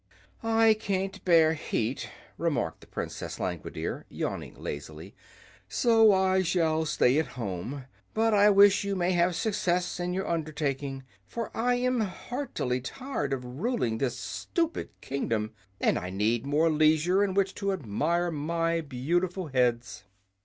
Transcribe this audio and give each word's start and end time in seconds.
"I 0.41 0.73
can't 0.73 1.23
bear 1.25 1.53
heat," 1.53 2.09
remarked 2.39 2.81
the 2.81 2.87
Princess 2.87 3.37
Langwidere, 3.39 4.05
yawning 4.09 4.55
lazily, 4.55 5.13
"so 5.69 6.11
I 6.11 6.41
shall 6.41 6.85
stay 6.85 7.19
at 7.19 7.27
home. 7.37 7.85
But 8.15 8.33
I 8.33 8.49
wish 8.49 8.83
you 8.83 8.95
may 8.95 9.11
have 9.11 9.35
success 9.35 9.99
in 9.99 10.11
your 10.11 10.27
undertaking, 10.27 11.03
for 11.27 11.55
I 11.55 11.75
am 11.75 11.99
heartily 12.01 12.81
tired 12.81 13.31
of 13.31 13.45
ruling 13.45 13.99
this 13.99 14.17
stupid 14.17 14.89
kingdom, 15.01 15.53
and 15.79 15.99
I 15.99 16.09
need 16.09 16.47
more 16.47 16.71
leisure 16.71 17.23
in 17.23 17.35
which 17.35 17.53
to 17.61 17.71
admire 17.71 18.31
my 18.31 18.81
beautiful 18.81 19.49
heads." 19.49 20.05